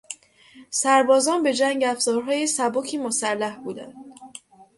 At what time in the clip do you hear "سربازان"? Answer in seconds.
0.69-1.43